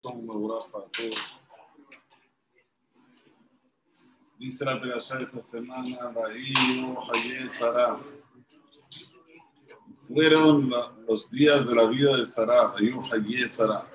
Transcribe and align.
Todos. 0.00 0.70
Dice 4.38 4.64
la 4.64 4.80
Perashá 4.80 5.20
esta 5.20 5.40
semana, 5.40 6.12
Sarah. 7.48 7.98
Fueron 10.06 10.70
los 11.08 11.28
días 11.28 11.66
de 11.66 11.74
la 11.74 11.86
vida 11.86 12.16
de 12.16 12.24
Sarah, 12.24 12.68
Bahío, 12.68 13.02
Hayé, 13.12 13.48
Sarah. 13.48 13.86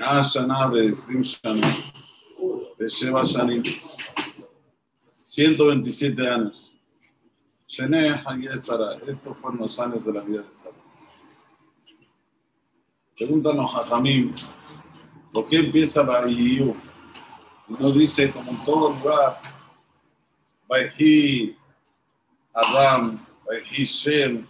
Ashana, 0.00 0.66
Beesrim 0.68 1.22
Shana, 1.22 1.76
Besheva 2.78 3.22
Shanim. 3.24 3.62
127 5.22 6.28
años. 6.28 6.72
Shené, 7.66 8.22
Hayé, 8.24 8.56
Sarah. 8.56 8.98
Estos 9.06 9.36
fueron 9.36 9.60
los 9.60 9.78
años 9.78 10.04
de 10.06 10.12
la 10.12 10.20
vida 10.22 10.42
de 10.42 10.52
Sarah. 10.52 10.81
Pregúntanos 13.16 13.74
a 13.74 13.84
Jamim, 13.84 14.34
¿por 15.32 15.46
qué 15.48 15.58
empieza 15.58 16.02
Bahío? 16.02 16.74
Y 17.68 17.74
no 17.78 17.90
dice 17.92 18.32
como 18.32 18.50
en 18.50 18.64
todo 18.64 18.94
lugar, 18.94 19.40
Bahí, 20.66 21.54
Adam, 22.54 23.24
Bahí 23.46 23.84
Shem, 23.84 24.46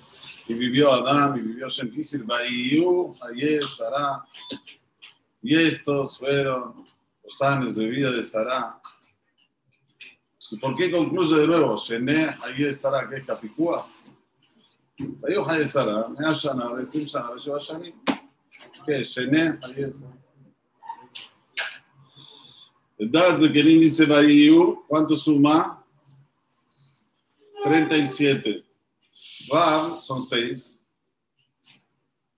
y 0.46 0.54
vivió 0.54 0.92
Adam, 0.92 1.36
y 1.38 1.40
vivió 1.40 1.68
Shem, 1.68 1.90
dice 1.90 2.18
Bahíu, 2.18 3.12
Hayé, 3.20 3.60
Sarah. 3.62 4.24
Y 5.42 5.56
estos 5.56 6.18
fueron 6.18 6.86
los 7.24 7.42
años 7.42 7.74
de 7.74 7.86
vida 7.88 8.12
de 8.12 8.22
Sarah. 8.22 8.80
¿Y 10.52 10.56
por 10.58 10.76
qué 10.76 10.90
concluye 10.90 11.36
de 11.36 11.46
nuevo? 11.48 11.76
Shené, 11.76 12.36
Hayé, 12.42 12.72
Sarah, 12.72 13.08
que 13.08 13.16
es 13.16 13.26
Capicúa. 13.26 13.88
Bahíu, 14.98 15.44
Hayé, 15.48 15.66
Sarah, 15.66 16.06
Mea 16.08 16.32
Shana, 16.32 16.68
Vestim 16.72 17.04
Shana, 17.04 17.30
Veshiva 17.32 17.58
Shani. 17.58 17.92
¿Qué 17.92 18.12
es? 18.12 18.21
Shené, 18.86 19.58
Hayé, 19.62 19.92
Sarah. 19.92 20.22
Edad 22.98 23.40
de 23.40 23.52
Kelim 23.52 23.80
dice 23.80 24.06
Bahiyu, 24.06 24.84
¿cuánto 24.86 25.16
suma? 25.16 25.82
37. 27.64 28.64
Vav 29.50 30.00
son 30.00 30.22
6. 30.22 30.76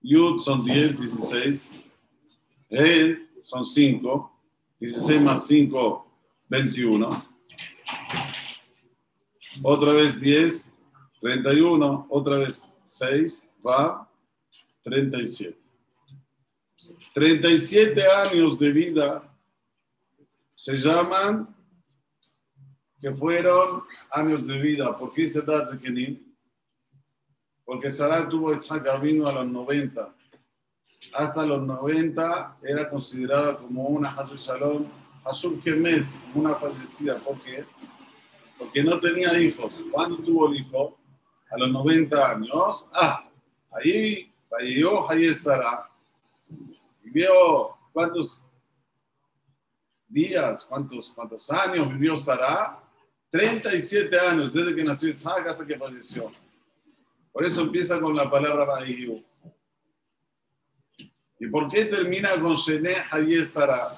Yud 0.01 0.39
son 0.39 0.63
10, 0.63 0.97
16. 0.97 1.75
Ed 2.69 3.17
son 3.41 3.63
5. 3.63 4.31
16 4.79 5.21
más 5.21 5.47
5, 5.47 6.05
21. 6.49 7.09
Otra 9.63 9.93
vez 9.93 10.19
10, 10.19 10.73
31. 11.19 12.07
Otra 12.09 12.37
vez 12.37 12.71
6, 12.83 13.51
Vav, 13.61 14.07
37. 14.83 15.64
37 17.13 18.01
años 18.25 18.59
de 18.59 18.71
vida 18.71 19.35
se 20.55 20.77
llaman 20.77 21.55
que 22.99 23.13
fueron 23.13 23.83
años 24.11 24.47
de 24.47 24.57
vida. 24.57 24.97
¿Por 24.97 25.13
qué 25.13 25.29
se 25.29 25.41
da 25.41 25.63
de 25.63 25.79
Kenim? 25.79 26.35
Porque 27.63 27.91
Sarah 27.91 28.27
tuvo 28.27 28.53
Isaac 28.53 28.83
vino 29.01 29.27
a 29.27 29.33
los 29.33 29.47
90. 29.47 30.15
Hasta 31.13 31.45
los 31.45 31.61
90 31.63 32.57
era 32.63 32.89
considerada 32.89 33.57
como 33.57 33.83
una 33.83 34.09
Hazul 34.09 34.37
Shalom, 34.37 34.89
Kemet, 35.63 36.07
una 36.33 36.55
fallecida. 36.55 37.17
¿Por 37.19 37.41
qué? 37.41 37.65
Porque 38.57 38.83
no 38.83 38.99
tenía 38.99 39.37
hijos. 39.39 39.73
¿Cuándo 39.91 40.17
tuvo 40.17 40.49
el 40.49 40.61
hijo? 40.61 40.97
A 41.51 41.57
los 41.59 41.71
90 41.71 42.31
años. 42.31 42.87
Ah, 42.93 43.29
ahí, 43.71 44.33
ahí 44.59 44.79
yo, 44.79 45.09
ahí 45.09 45.33
Sarah. 45.33 45.89
Vivió, 47.15 47.77
¿cuántos 47.93 48.41
días, 50.05 50.65
cuántos, 50.65 51.13
cuántos 51.13 51.49
años 51.49 51.87
vivió 51.87 52.17
Sarah? 52.17 52.83
37 53.29 54.19
años, 54.19 54.51
desde 54.51 54.75
que 54.75 54.83
nació 54.83 55.07
Isaac 55.07 55.47
hasta 55.47 55.65
que 55.65 55.77
falleció. 55.77 56.29
Por 57.31 57.45
eso 57.45 57.61
empieza 57.61 58.01
con 58.01 58.17
la 58.17 58.29
palabra 58.29 58.65
Bahiyu. 58.65 59.23
¿Y 61.39 61.47
por 61.47 61.69
qué 61.69 61.85
termina 61.85 62.31
con 62.31 62.53
Shené 62.53 63.05
Hayé 63.09 63.45
Sarah? 63.45 63.97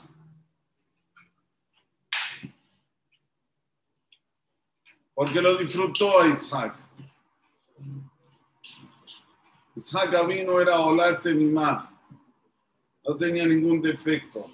Porque 5.16 5.42
lo 5.42 5.58
disfrutó 5.58 6.22
a 6.22 6.28
Isaac. 6.28 6.76
Isaac 9.76 10.28
vino 10.28 10.62
era 10.62 10.80
Olate 10.82 11.34
Mimá. 11.34 11.97
No 13.08 13.18
tenía 13.18 13.46
ningún 13.46 13.82
defecto 13.82 14.52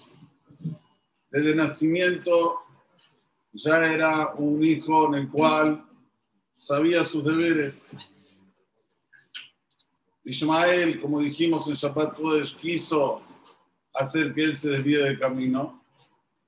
desde 1.34 1.56
nacimiento 1.56 2.60
ya 3.54 3.92
era 3.92 4.34
un 4.36 4.64
hijo 4.64 5.08
en 5.08 5.16
el 5.16 5.30
cual 5.32 5.84
sabía 6.54 7.04
sus 7.04 7.26
deberes. 7.26 7.90
Ismael, 10.24 11.02
como 11.02 11.20
dijimos 11.20 11.68
en 11.68 11.74
Shabbat 11.74 12.16
Kodesh, 12.16 12.56
quiso 12.58 13.24
hacer 13.96 14.32
que 14.36 14.44
él 14.44 14.56
se 14.56 14.70
desvíe 14.70 15.00
del 15.00 15.20
camino, 15.20 15.84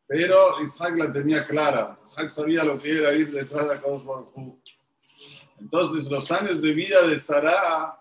pero 0.07 0.61
Isaac 0.61 0.95
la 0.97 1.11
tenía 1.11 1.47
clara. 1.47 1.99
Isaac 2.03 2.29
sabía 2.29 2.63
lo 2.63 2.79
que 2.79 2.99
era 2.99 3.11
ir 3.13 3.31
detrás 3.31 3.67
de 3.67 3.73
Akadosh 3.73 4.03
Baruj. 4.03 4.59
Entonces, 5.59 6.11
los 6.11 6.29
años 6.31 6.61
de 6.61 6.73
vida 6.73 7.07
de 7.07 7.17
Sarah 7.17 7.99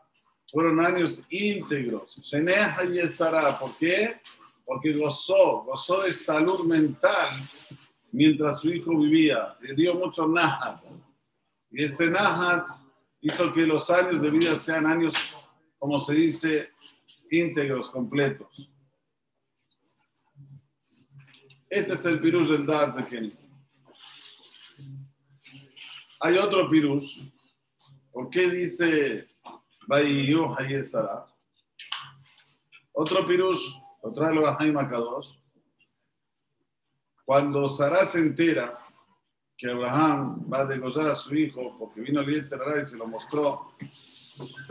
fueron 0.54 0.78
años 0.78 1.24
íntegros. 1.30 2.16
Sheneha 2.22 2.84
y 2.84 3.00
¿por 3.58 3.76
qué? 3.76 4.20
porque 4.64 4.92
gozó, 4.92 5.64
gozó 5.64 6.02
de 6.02 6.12
salud 6.12 6.64
mental 6.64 7.42
mientras 8.12 8.60
su 8.60 8.70
hijo 8.70 8.96
vivía. 8.96 9.56
Le 9.60 9.74
dio 9.74 9.96
mucho 9.96 10.28
nahat. 10.28 10.80
Y 11.72 11.82
este 11.82 12.08
nahat 12.08 12.68
hizo 13.20 13.52
que 13.52 13.66
los 13.66 13.90
años 13.90 14.22
de 14.22 14.30
vida 14.30 14.56
sean 14.56 14.86
años, 14.86 15.14
como 15.76 15.98
se 15.98 16.14
dice, 16.14 16.70
íntegros, 17.32 17.90
completos. 17.90 18.70
Este 21.68 21.94
es 21.94 22.04
el 22.04 22.20
pirush 22.20 22.50
del 22.50 22.64
Dad 22.64 22.94
de 22.94 23.06
Kenny. 23.06 23.36
Hay 26.20 26.38
otro 26.38 26.70
pirush. 26.70 27.28
¿Por 28.12 28.30
qué 28.30 28.48
dice? 28.48 29.33
Otro 32.92 33.26
pirush 33.26 33.80
lo 34.02 34.12
trae 34.12 34.36
el 34.36 34.44
Jaime 34.44 34.80
Akadosh. 34.80 35.38
Cuando 37.24 37.68
Sarah 37.68 38.04
se 38.04 38.20
entera 38.20 38.78
que 39.56 39.70
Abraham 39.70 40.46
va 40.52 40.60
a 40.60 40.66
degollar 40.66 41.06
a 41.06 41.14
su 41.14 41.34
hijo 41.34 41.76
porque 41.78 42.00
vino 42.00 42.20
el 42.20 42.26
Yetzirah 42.26 42.80
y 42.80 42.84
se 42.84 42.96
lo 42.96 43.06
mostró, 43.06 43.72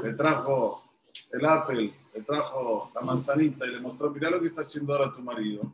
le 0.04 0.14
trajo 0.14 0.84
el 1.32 1.46
apple, 1.46 1.94
le 2.14 2.22
trajo 2.22 2.92
la 2.94 3.02
manzanita 3.02 3.66
y 3.66 3.72
le 3.72 3.80
mostró, 3.80 4.12
mira 4.12 4.30
lo 4.30 4.40
que 4.40 4.48
está 4.48 4.62
haciendo 4.62 4.94
ahora 4.94 5.14
tu 5.14 5.22
marido. 5.22 5.74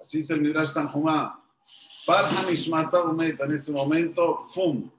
Así 0.00 0.18
es 0.18 0.30
el 0.30 0.40
Midrash 0.40 0.72
Tanjumá. 0.72 1.42
Parhan 2.06 2.52
Ishmata 2.52 3.02
en 3.10 3.52
ese 3.52 3.70
momento, 3.70 4.46
¡fum! 4.48 4.90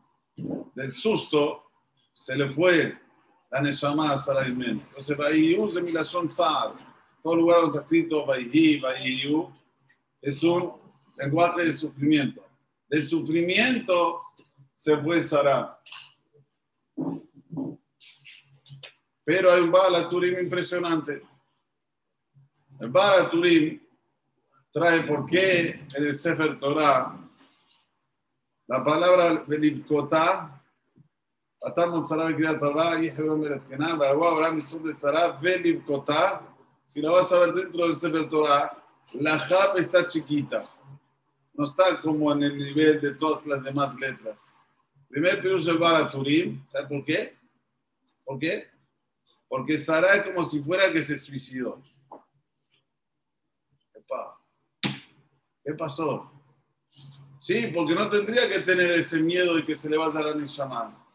Del 0.74 0.92
susto 0.92 1.69
se 2.20 2.36
le 2.36 2.50
fue 2.50 2.98
la 3.50 3.62
Neshama 3.62 4.12
a 4.12 4.18
Sarah 4.18 4.46
Imen. 4.46 4.82
Entonces, 4.90 5.16
Bayiú 5.16 5.72
de 5.72 5.82
Milashon 5.82 6.28
Tzar 6.28 6.74
todo 7.24 7.36
lugar 7.38 7.62
donde 7.62 7.78
está 7.78 7.82
escrito 7.84 8.26
Baihi, 8.26 8.80
Baihiyu, 8.80 9.50
es 10.22 10.44
un 10.44 10.74
lenguaje 11.18 11.64
de 11.64 11.74
sufrimiento. 11.74 12.46
Del 12.90 13.06
sufrimiento 13.06 14.22
se 14.74 14.98
fue 14.98 15.24
Sarah. 15.24 15.80
Pero 19.24 19.52
hay 19.52 19.62
un 19.62 19.72
Bala 19.72 20.10
Turim 20.10 20.40
impresionante. 20.40 21.22
El 22.82 22.90
Bala 22.90 23.30
Turim 23.30 23.82
trae 24.72 25.04
por 25.04 25.26
qué 25.26 25.86
en 25.94 26.04
el 26.04 26.16
Sefer 26.16 26.60
Torah 26.60 27.16
la 28.68 28.84
palabra 28.84 29.44
Belibkotá 29.48 30.60
De 31.62 31.74
si 36.86 37.02
la 37.02 37.12
vas 37.12 37.32
a 37.32 37.40
ver 37.40 37.54
dentro 37.54 37.88
del 37.88 37.98
Sefer 37.98 38.30
Torah, 38.30 38.84
la 39.14 39.38
Jab 39.38 39.78
está 39.78 40.08
chiquita. 40.08 40.68
No 41.54 41.66
está 41.66 42.02
como 42.02 42.32
en 42.32 42.44
el 42.44 42.58
nivel 42.58 43.02
de 43.02 43.14
todas 43.14 43.46
las 43.46 43.62
demás 43.64 43.94
letras. 43.96 44.56
Primer 45.10 45.42
pirush 45.42 45.68
el 45.68 45.78
Baraturim. 45.78 46.66
¿Sabe 46.66 46.88
por 46.88 47.04
qué? 47.04 47.36
¿Por 48.24 48.40
qué? 48.40 48.70
Porque 49.48 49.78
Sara 49.78 50.16
es 50.16 50.28
como 50.28 50.46
si 50.46 50.62
fuera 50.62 50.92
que 50.94 51.02
se 51.02 51.18
suicidó. 51.18 51.82
Epa. 53.94 54.40
¿Qué 55.64 55.74
pasó? 55.74 56.32
Sí, 57.40 57.72
porque 57.76 57.96
no 57.96 58.10
tendría 58.10 58.50
que 58.50 58.60
tener 58.60 58.92
ese 58.92 59.20
miedo 59.20 59.60
y 59.60 59.66
que 59.66 59.76
se 59.76 59.90
le 59.90 59.98
vaya 59.98 60.20
a 60.20 60.24
dar 60.24 60.36
Nishaman. 60.36 61.09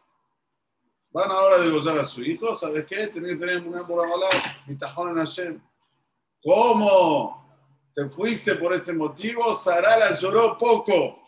Van 1.15 1.31
ahora 1.31 1.55
a 1.55 1.59
degollar 1.59 1.97
a 1.97 2.03
su 2.03 2.21
hijo, 2.21 2.53
¿sabes 2.53 2.85
qué? 2.85 3.07
Tienen 3.07 3.39
que 3.39 3.45
tener 3.45 3.65
una 3.65 3.87
por 3.87 4.05
y 4.67 4.75
tajón 4.75 5.11
en 5.11 5.15
Hashem. 5.15 5.61
¿Cómo 6.43 7.57
te 7.95 8.09
fuiste 8.09 8.55
por 8.55 8.73
este 8.73 8.91
motivo? 8.91 9.53
Sara 9.53 9.97
la 9.97 10.13
lloró 10.13 10.57
poco. 10.57 11.23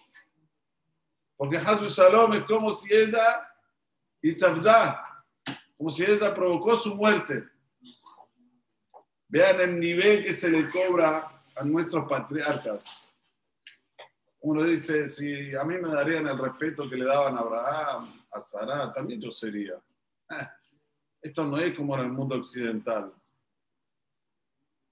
Porque 1.37 1.55
Hazu 1.55 1.85
Shalom 1.85 2.33
es 2.33 2.43
como 2.43 2.73
si 2.73 2.93
ella, 2.93 3.49
y 4.21 4.37
Tabda, 4.37 5.23
como 5.77 5.89
si 5.89 6.03
ella 6.03 6.33
provocó 6.33 6.75
su 6.75 6.93
muerte. 6.93 7.45
Vean 9.29 9.61
el 9.61 9.79
nivel 9.79 10.25
que 10.25 10.33
se 10.33 10.49
le 10.49 10.69
cobra 10.69 11.45
a 11.55 11.63
nuestros 11.63 12.05
patriarcas. 12.09 13.07
Uno 14.41 14.63
dice, 14.63 15.07
si 15.07 15.55
a 15.55 15.63
mí 15.63 15.75
me 15.77 15.87
darían 15.87 16.27
el 16.27 16.37
respeto 16.37 16.89
que 16.89 16.97
le 16.97 17.05
daban 17.05 17.37
a 17.37 17.39
Abraham, 17.39 18.26
a 18.37 18.41
Sara, 18.41 18.91
también 18.93 19.21
sería. 19.31 19.81
Esto 21.21 21.45
no 21.45 21.57
es 21.57 21.75
como 21.75 21.95
en 21.95 22.01
el 22.01 22.11
mundo 22.11 22.35
occidental. 22.35 23.13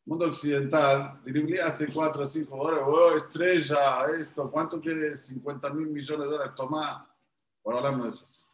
Mundo 0.06 0.27
occidental, 0.27 1.19
hace 1.63 1.88
4 1.92 2.24
o 2.24 2.25
5 2.27 2.56
horas, 2.56 2.81
oh, 2.86 3.18
estrella, 3.18 4.06
esto, 4.19 4.51
¿cuánto 4.51 4.80
quieres? 4.80 5.25
50 5.25 5.68
mil 5.71 5.88
millones 5.88 6.25
de 6.25 6.31
dólares, 6.31 6.53
toma. 6.56 7.09
Por 7.63 7.75
hablar 7.75 7.97
no 7.97 8.06
es 8.06 8.21
así. 8.21 8.45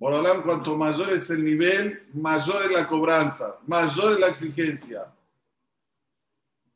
Hablar, 0.00 0.42
cuanto 0.44 0.76
mayor 0.76 1.10
es 1.10 1.28
el 1.30 1.42
nivel, 1.42 2.08
mayor 2.14 2.64
es 2.64 2.72
la 2.72 2.86
cobranza, 2.86 3.58
mayor 3.66 4.14
es 4.14 4.20
la 4.20 4.28
exigencia. 4.28 5.12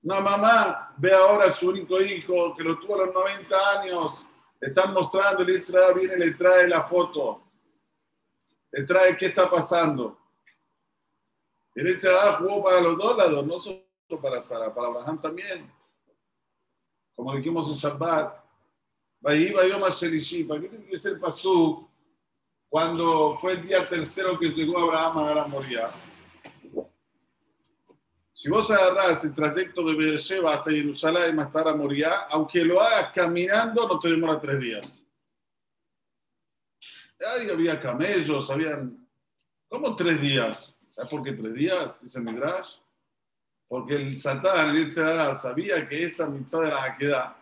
Una 0.03 0.21
mamá 0.21 0.95
ve 0.97 1.13
ahora 1.13 1.47
a 1.47 1.51
su 1.51 1.69
único 1.69 2.01
hijo 2.01 2.57
que 2.57 2.65
lo 2.65 2.79
tuvo 2.79 2.95
a 2.95 3.07
los 3.07 3.15
90 3.15 3.57
años, 3.81 4.25
están 4.61 4.93
mostrando, 4.93 5.43
el 5.43 5.51
Israel 5.51 5.95
viene 5.99 6.17
le 6.17 6.33
trae 6.33 6.69
la 6.69 6.85
foto, 6.85 7.43
le 8.73 8.85
trae 8.85 9.17
qué 9.17 9.27
está 9.27 9.49
pasando. 9.49 10.19
El 11.75 11.89
Israel 11.89 12.37
jugó 12.39 12.65
para 12.65 12.81
los 12.81 12.99
dos 12.99 13.17
lados, 13.17 13.47
no 13.47 13.59
solo 13.59 13.83
para 14.21 14.41
Sara, 14.41 14.75
para 14.75 14.89
Abraham 14.89 15.21
también. 15.21 15.73
Como 17.15 17.35
dijimos 17.37 17.69
en 17.69 17.75
Shabbat, 17.75 18.45
¿para 19.23 19.37
qué 19.37 20.69
tiene 20.69 20.87
que 20.87 20.99
ser 20.99 21.19
Pasú 21.19 21.89
cuando 22.69 23.39
fue 23.41 23.53
el 23.53 23.67
día 23.67 23.89
tercero 23.89 24.39
que 24.39 24.49
llegó 24.49 24.79
Abraham 24.79 25.39
a 25.39 25.47
Moria? 25.47 25.91
Si 28.41 28.49
vos 28.49 28.71
agarrás 28.71 29.23
el 29.25 29.35
trayecto 29.35 29.85
de 29.85 29.95
Beersheba 29.95 30.55
hasta 30.55 30.71
Jerusalén 30.71 31.39
hasta 31.39 31.75
Moria, 31.75 32.21
aunque 32.31 32.65
lo 32.65 32.81
hagas 32.81 33.13
caminando, 33.13 33.87
no 33.87 34.01
te 34.01 34.09
demora 34.09 34.41
tres 34.41 34.59
días. 34.59 35.07
Ahí 37.21 37.51
había 37.51 37.79
camellos, 37.79 38.51
habían... 38.51 39.07
¿Cómo 39.69 39.95
tres 39.95 40.23
días? 40.23 40.75
¿Sabes 40.95 41.11
por 41.11 41.23
qué 41.23 41.35
tres 41.35 41.53
días? 41.53 42.01
Dice 42.01 42.19
Midrash. 42.19 42.77
Porque 43.69 43.97
el 43.97 44.17
Satán, 44.17 44.75
el 44.75 44.91
sabía 45.37 45.87
que 45.87 46.03
esta 46.03 46.25
mitzvah 46.25 46.63
de 46.63 46.71
la 46.71 46.85
Hakedah 46.85 47.37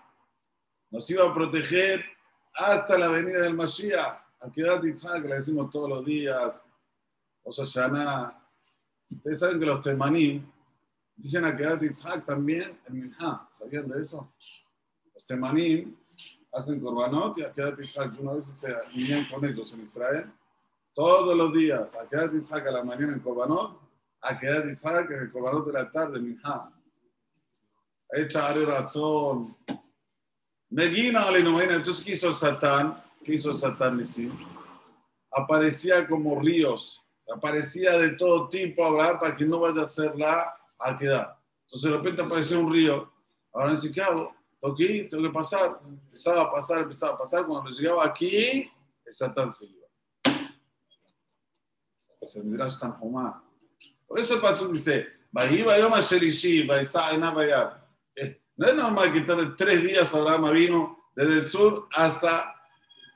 nos 0.91 1.09
iba 1.11 1.29
a 1.29 1.33
proteger 1.33 2.05
hasta 2.55 2.99
la 2.99 3.07
venida 3.07 3.43
del 3.43 3.55
Mashiach. 3.55 4.19
Hakedah 4.41 4.81
Titzhak, 4.81 5.23
que 5.23 5.29
la 5.29 5.37
decimos 5.37 5.71
todos 5.71 5.89
los 5.89 6.05
días. 6.05 6.61
Osashana. 7.45 8.37
Ustedes 9.09 9.39
saben 9.39 9.61
que 9.61 9.67
los 9.67 9.81
temanim, 9.81 10.45
Dicen 11.19 11.45
a 11.45 11.57
Kedat 11.57 11.83
Yitzhak 11.83 12.25
también 12.25 12.79
en 12.87 12.95
Minha. 12.95 13.45
¿Sabían 13.51 13.89
de 13.89 14.01
eso? 14.01 14.33
Los 15.13 15.27
temanim 15.27 15.97
hacen 16.53 16.79
korbanot 16.81 17.37
y 17.39 17.43
a 17.43 17.53
Kedat 17.53 17.77
Yitzhak 17.77 18.21
una 18.21 18.35
vez 18.35 18.47
se 18.47 18.73
vinieron 18.95 19.25
con 19.25 19.45
ellos 19.45 19.73
en 19.73 19.83
Israel. 19.83 20.33
Todos 20.95 21.37
los 21.37 21.53
días, 21.53 21.97
a 21.97 22.09
Kedat 22.09 22.33
Yitzhak 22.33 22.69
a 22.69 22.71
la 22.71 22.85
mañana 22.85 23.15
en 23.15 23.19
korbanot, 23.19 23.81
a 24.21 24.39
Kedat 24.39 24.67
Yitzhak 24.67 25.11
en 25.11 25.19
el 25.19 25.33
korbanot 25.33 25.67
de 25.67 25.73
la 25.73 25.91
tarde 25.91 26.19
en 26.19 26.29
Minha. 26.29 26.71
Echa 28.11 28.55
Razón. 28.55 29.57
Megina 30.71 31.23
Alenovena. 31.23 31.75
Entonces, 31.75 32.05
¿qué 32.05 32.13
hizo 32.13 32.33
Satán? 32.33 33.03
¿Qué 33.25 33.35
hizo 33.35 33.53
Satán? 33.55 34.01
Aparecía 35.33 36.07
como 36.07 36.41
ríos. 36.41 37.03
Aparecía 37.35 37.99
de 37.99 38.11
todo 38.11 38.49
tipo 38.49 38.85
Abraham 38.85 39.19
para 39.19 39.37
que 39.37 39.45
no 39.45 39.59
vaya 39.59 39.83
a 39.83 39.87
ser 39.87 40.17
la 40.17 40.58
a 40.79 40.97
quedar. 40.97 41.39
Entonces 41.65 41.91
de 41.91 41.97
repente 41.97 42.23
apareció 42.23 42.61
un 42.61 42.73
río. 42.73 43.13
Ahora 43.53 43.73
dice, 43.73 43.93
¿qué 43.93 44.01
hago? 44.01 44.35
Tengo 44.61 44.75
que 44.75 44.85
ir, 44.85 45.09
tengo 45.09 45.25
que 45.25 45.31
pasar. 45.31 45.81
Empezaba 45.85 46.43
a 46.43 46.53
pasar, 46.53 46.79
empezaba 46.81 47.15
a 47.15 47.19
pasar. 47.19 47.47
Cuando 47.47 47.71
llegaba 47.71 48.05
aquí, 48.05 48.71
el 49.05 49.13
Satán 49.13 49.53
se 49.53 49.67
iba. 49.67 49.87
Se 52.21 52.43
me 52.43 52.59
tan 52.59 52.97
humano. 53.01 53.45
Por 54.07 54.19
eso 54.19 54.35
el 54.35 54.41
paso 54.41 54.67
dice, 54.69 55.07
eh, 58.17 58.43
no 58.57 58.67
es 58.67 58.75
normal 58.75 59.13
que 59.13 59.21
tarde 59.21 59.53
tres 59.57 59.83
días 59.83 60.15
Abraham 60.15 60.53
vino 60.53 60.99
desde 61.15 61.35
el 61.35 61.45
sur 61.45 61.89
hasta 61.93 62.55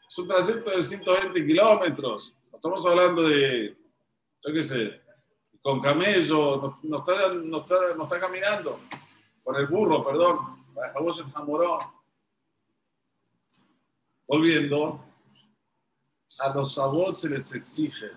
su 0.08 0.26
trayecto 0.26 0.70
de 0.70 0.82
120 0.82 1.46
kilómetros. 1.46 2.36
Estamos 2.52 2.86
hablando 2.86 3.22
de, 3.22 3.76
yo 4.44 4.52
qué 4.52 4.62
sé, 4.62 5.01
con 5.62 5.80
camello, 5.80 6.78
no, 6.82 6.98
está, 6.98 7.32
no, 7.32 7.58
está, 7.58 7.94
no 7.96 8.02
está 8.02 8.20
caminando, 8.20 8.80
con 9.44 9.54
el 9.56 9.68
burro, 9.68 10.04
perdón, 10.04 10.64
la 10.74 11.12
se 11.12 11.22
enamoró. 11.22 11.78
Volviendo, 14.26 15.04
a 16.40 16.54
los 16.54 16.74
sabots 16.74 17.20
se 17.20 17.28
les 17.28 17.54
exige, 17.54 18.10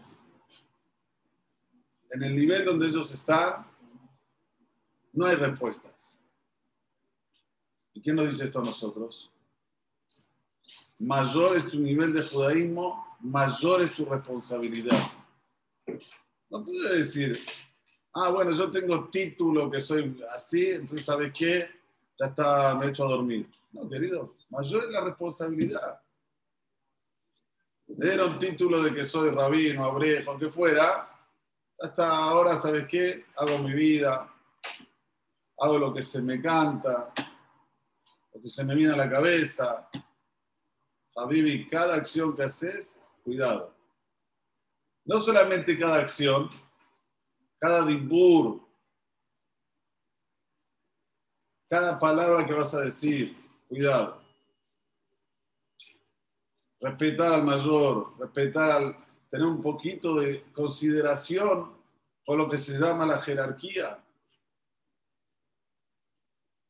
en 2.11 2.23
el 2.23 2.35
nivel 2.35 2.65
donde 2.65 2.87
ellos 2.87 3.11
están, 3.11 3.67
no 5.13 5.25
hay 5.25 5.35
respuestas. 5.35 6.17
¿Y 7.93 8.01
quién 8.01 8.15
nos 8.15 8.27
dice 8.27 8.45
esto 8.45 8.59
a 8.59 8.65
nosotros? 8.65 9.31
Mayor 10.99 11.57
es 11.57 11.69
tu 11.69 11.77
nivel 11.77 12.13
de 12.13 12.27
judaísmo, 12.27 13.17
mayor 13.19 13.81
es 13.81 13.93
tu 13.95 14.05
responsabilidad. 14.05 14.97
No 16.55 16.63
puede 16.63 16.99
decir, 16.99 17.45
ah, 18.13 18.29
bueno, 18.29 18.51
yo 18.53 18.71
tengo 18.71 19.09
título 19.09 19.69
que 19.69 19.81
soy 19.81 20.23
así, 20.33 20.69
entonces, 20.69 21.03
¿sabe 21.03 21.29
qué? 21.33 21.69
Ya 22.17 22.27
está, 22.27 22.73
me 22.75 22.85
he 22.85 22.89
hecho 22.91 23.03
a 23.03 23.09
dormir. 23.09 23.51
No, 23.73 23.89
querido, 23.89 24.37
mayor 24.49 24.85
es 24.85 24.89
la 24.89 25.01
responsabilidad. 25.01 26.01
Era 28.01 28.27
un 28.27 28.39
título 28.39 28.81
de 28.81 28.93
que 28.93 29.03
soy 29.03 29.31
rabino, 29.31 29.83
abrejo, 29.83 30.39
que 30.39 30.49
fuera. 30.49 31.09
Hasta 31.77 32.07
ahora, 32.07 32.55
¿sabes 32.55 32.87
qué? 32.87 33.25
Hago 33.35 33.57
mi 33.57 33.73
vida, 33.73 34.33
hago 35.57 35.77
lo 35.77 35.93
que 35.93 36.01
se 36.01 36.21
me 36.21 36.41
canta, 36.41 37.13
lo 38.33 38.41
que 38.41 38.47
se 38.47 38.63
me 38.63 38.75
viene 38.75 38.93
a 38.93 38.97
la 38.97 39.09
cabeza. 39.09 39.89
Habibi, 41.17 41.67
cada 41.67 41.95
acción 41.95 42.33
que 42.33 42.43
haces, 42.43 43.03
cuidado 43.25 43.74
no 45.05 45.19
solamente 45.21 45.77
cada 45.77 45.99
acción, 45.99 46.49
cada 47.59 47.85
dimbur, 47.85 48.61
cada 51.69 51.99
palabra 51.99 52.45
que 52.45 52.53
vas 52.53 52.73
a 52.73 52.81
decir, 52.81 53.37
cuidado. 53.69 54.21
Respetar 56.79 57.33
al 57.33 57.43
mayor, 57.43 58.17
respetar 58.19 58.71
al, 58.71 59.05
tener 59.29 59.47
un 59.47 59.61
poquito 59.61 60.15
de 60.15 60.43
consideración 60.53 61.75
por 62.25 62.37
lo 62.37 62.49
que 62.49 62.57
se 62.57 62.77
llama 62.77 63.05
la 63.05 63.21
jerarquía. 63.21 64.03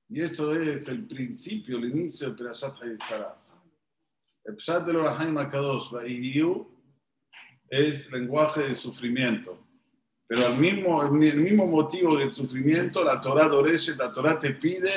Y 0.09 0.21
esto 0.21 0.53
es 0.53 0.87
el 0.87 1.07
principio, 1.07 1.77
el 1.77 1.89
inicio 1.89 2.27
del 2.27 2.37
Perashat 2.37 2.81
Hayesara. 2.81 3.37
El 4.43 4.55
Pshat 4.55 4.85
del 4.85 4.99
Akadosh, 5.05 5.89
es 7.69 8.11
lenguaje 8.11 8.63
de 8.67 8.73
sufrimiento. 8.73 9.59
Pero 10.27 10.47
al 10.47 10.57
mismo, 10.57 11.03
el 11.03 11.11
mismo 11.11 11.67
motivo 11.67 12.17
del 12.17 12.31
sufrimiento, 12.31 13.03
la 13.03 13.21
Torah 13.21 13.47
Doreshet, 13.47 13.97
la 13.97 14.11
Torah 14.11 14.39
te 14.39 14.51
pide 14.51 14.89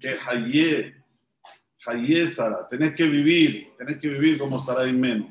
que 0.00 0.16
Hayé, 0.26 0.94
Hayé 1.86 2.26
Sara, 2.26 2.66
tenés 2.68 2.94
que 2.94 3.06
vivir, 3.06 3.74
tenés 3.76 3.98
que 3.98 4.08
vivir 4.08 4.38
como 4.38 4.58
Sara 4.58 4.86
y 4.86 4.92
menos. 4.92 5.28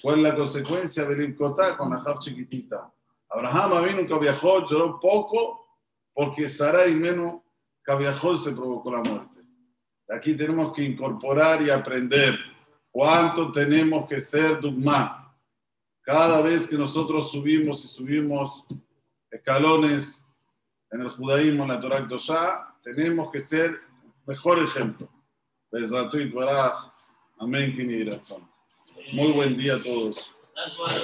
¿Cuál 0.00 0.18
es 0.18 0.22
la 0.22 0.36
consecuencia? 0.36 1.04
Belim 1.04 1.34
Kotá 1.34 1.76
con 1.76 1.90
la 1.90 2.00
Jav 2.00 2.18
chiquitita. 2.18 2.90
Abraham 3.30 3.84
vino 3.84 4.00
nunca 4.02 4.18
viajó, 4.18 4.64
lloró 4.66 4.98
poco 4.98 5.66
porque 6.14 6.48
Sara 6.48 6.86
y 6.86 6.94
menos 6.94 7.42
viajó 7.96 8.36
se 8.36 8.52
provocó 8.52 8.90
la 8.90 9.02
muerte. 9.02 9.38
Aquí 10.10 10.34
tenemos 10.34 10.74
que 10.74 10.82
incorporar 10.82 11.62
y 11.62 11.70
aprender 11.70 12.38
cuánto 12.90 13.52
tenemos 13.52 14.06
que 14.08 14.20
ser 14.20 14.60
Dugma 14.60 15.27
cada 16.08 16.40
vez 16.40 16.66
que 16.66 16.78
nosotros 16.78 17.30
subimos 17.30 17.84
y 17.84 17.86
subimos 17.86 18.64
escalones 19.30 20.24
en 20.90 21.02
el 21.02 21.10
judaísmo, 21.10 21.64
en 21.64 21.68
la 21.68 21.78
Torah 21.78 22.08
tenemos 22.82 23.30
que 23.30 23.42
ser 23.42 23.78
mejor 24.26 24.58
ejemplo. 24.58 25.06
Muy 29.12 29.32
buen 29.32 29.54
día 29.54 29.74
a 29.74 29.82
todos. 29.82 30.34